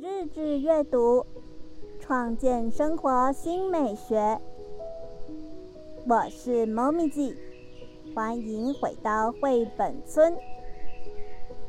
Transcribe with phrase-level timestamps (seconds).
[0.00, 1.26] 日志阅读，
[2.00, 4.40] 创建生活新美学。
[6.06, 7.36] 我是猫咪记，
[8.14, 10.34] 欢迎回到绘本村。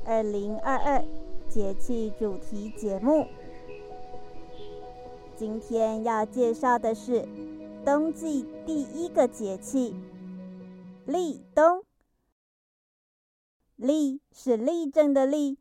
[0.06, 1.04] 二零二二
[1.50, 3.28] 节气主题节目，
[5.36, 7.28] 今天要介绍的是
[7.84, 9.94] 冬季第一个节气——
[11.04, 11.84] 立冬。
[13.76, 15.58] 立是立正的立。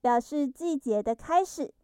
[0.00, 1.74] 表示季节的开始，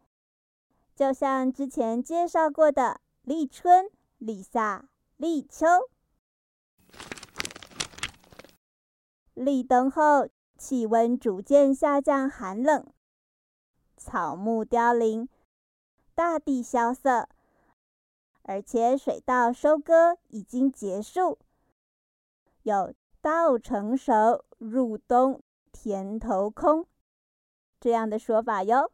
[0.95, 5.67] 就像之前介绍过的立春、立夏、立秋。
[9.35, 12.87] 立冬后，气温逐渐下降，寒冷，
[13.99, 15.29] 草木凋零，
[16.15, 17.29] 大地萧瑟，
[18.45, 21.39] 而且水稻收割已经结束，
[22.63, 26.87] 有稻成熟，入冬，田头空。
[27.87, 28.91] 这样的说法哟。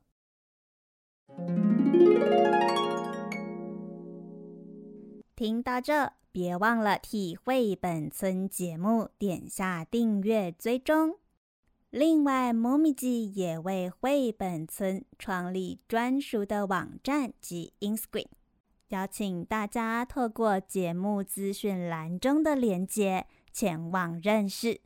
[5.35, 11.19] 听到这，别忘了替绘本村节目点下订阅追踪。
[11.89, 18.27] 另外，猫咪记也为绘本村创立专属的网站及 Inscreen，
[18.89, 24.83] 邀请大家透过节目资讯栏中的连接前往认识。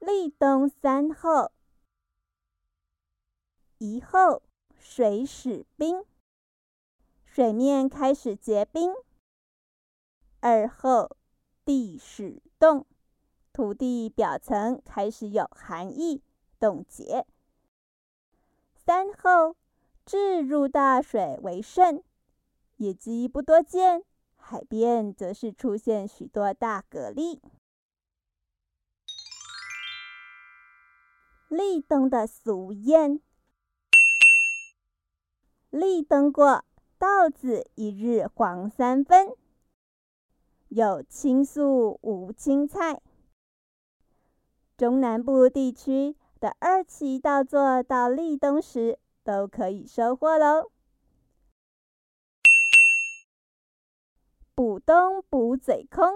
[0.00, 1.52] 立冬三候：
[3.76, 4.42] 一候
[4.78, 6.06] 水始冰，
[7.26, 8.94] 水面开始结冰；
[10.40, 11.14] 二候
[11.66, 12.86] 地始冻，
[13.52, 16.22] 土地表层开始有寒意
[16.58, 17.26] 冻结；
[18.74, 19.54] 三候
[20.06, 22.02] 置入大水为盛，
[22.78, 24.02] 野鸡不多见，
[24.36, 27.38] 海边则是出现许多大蛤蜊。
[31.50, 33.18] 立冬的俗谚
[35.70, 36.64] ：“立冬过，
[36.96, 39.34] 稻子一日黄三分。”
[40.70, 43.02] 有青粟无青菜。
[44.76, 50.70] 中南部地区的二期稻作到立冬时都可以收获喽。
[54.54, 56.14] 补冬补嘴空，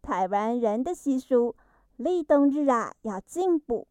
[0.00, 1.56] 台湾人的习俗，
[1.96, 3.86] 立冬日啊要进补。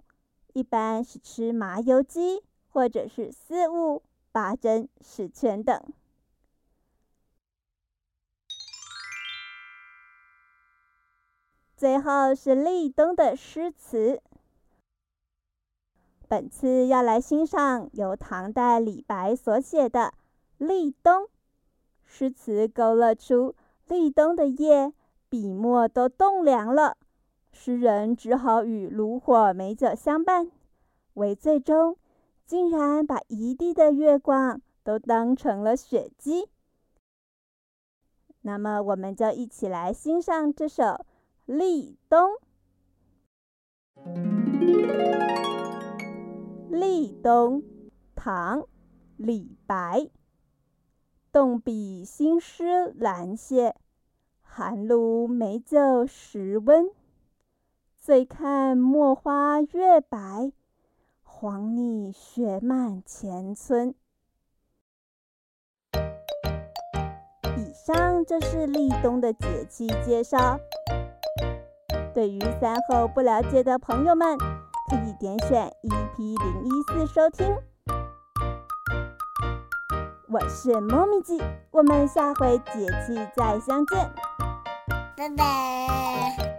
[0.54, 5.82] 一般是吃麻油鸡，或者是四物、八珍、十全等。
[11.76, 14.22] 最后是立冬的诗词。
[16.28, 20.14] 本次要来欣赏由唐代李白所写的
[20.66, 21.24] 《立冬》
[22.06, 23.56] 诗词，勾勒出
[23.88, 24.94] 立冬的夜，
[25.28, 26.98] 笔墨都冻凉了。
[27.54, 30.50] 诗人只好与炉火美酒相伴，
[31.14, 31.98] 为最终
[32.46, 36.48] 竟然把一地的月光都当成了雪姬。
[38.42, 40.84] 那么，我们就一起来欣赏这首
[41.46, 42.32] 《立冬》。
[46.70, 47.64] 立冬，
[48.16, 48.62] 唐·
[49.18, 50.10] 李白。
[51.32, 53.76] 动笔新诗难写，
[54.42, 56.90] 寒炉美酒时温。
[58.02, 60.52] 醉看墨花月白，
[61.22, 63.94] 黄泥雪满前村。
[67.56, 70.60] 以上就是立冬的节气介绍。
[72.16, 74.36] 对于三后不了解的朋友们，
[74.90, 77.56] 可以点选 EP 零一四收听。
[80.28, 84.10] 我是猫咪记，我们下回节气再相见，
[85.16, 86.51] 拜拜。